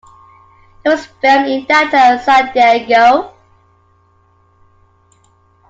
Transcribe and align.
It 0.83 0.89
was 0.89 1.05
filmed 1.05 1.47
in 1.47 1.65
downtown 1.65 2.17
San 2.21 2.51
Diego. 2.55 3.35